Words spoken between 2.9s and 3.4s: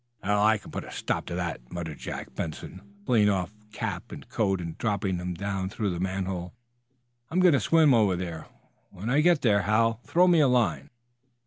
pulling